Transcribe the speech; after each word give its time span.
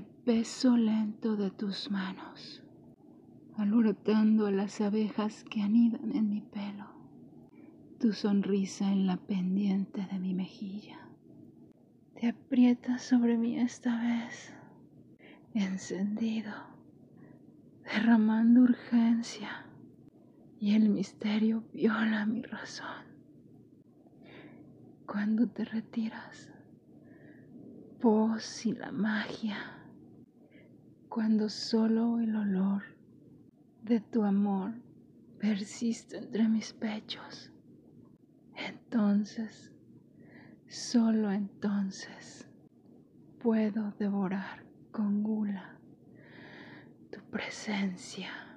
el 0.00 0.06
peso 0.06 0.78
lento 0.78 1.36
de 1.36 1.50
tus 1.50 1.90
manos, 1.90 2.62
alborotando 3.58 4.46
a 4.46 4.50
las 4.50 4.80
abejas 4.80 5.44
que 5.44 5.60
anidan 5.60 6.16
en 6.16 6.30
mi 6.30 6.40
pelo, 6.40 6.86
tu 7.98 8.14
sonrisa 8.14 8.90
en 8.90 9.06
la 9.06 9.18
pendiente 9.18 10.08
de 10.10 10.18
mi 10.18 10.32
mejilla. 10.32 10.98
Te 12.14 12.28
aprietas 12.28 13.02
sobre 13.02 13.36
mí 13.36 13.58
esta 13.58 14.00
vez, 14.00 14.54
encendido, 15.52 16.54
derramando 17.84 18.62
urgencia, 18.62 19.66
y 20.58 20.76
el 20.76 20.88
misterio 20.88 21.62
viola 21.74 22.24
mi 22.24 22.40
razón. 22.40 23.04
Cuando 25.06 25.46
te 25.46 25.66
retiras, 25.66 26.50
voz 28.00 28.64
y 28.64 28.72
la 28.72 28.92
magia 28.92 29.76
cuando 31.10 31.48
solo 31.48 32.20
el 32.20 32.36
olor 32.36 32.84
de 33.82 33.98
tu 33.98 34.22
amor 34.22 34.72
persiste 35.40 36.18
entre 36.18 36.48
mis 36.48 36.72
pechos. 36.72 37.50
Entonces, 38.54 39.72
solo 40.68 41.32
entonces, 41.32 42.46
puedo 43.40 43.90
devorar 43.98 44.64
con 44.92 45.24
gula 45.24 45.76
tu 47.10 47.20
presencia. 47.28 48.49